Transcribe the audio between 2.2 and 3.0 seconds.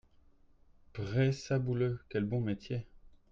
bon métier!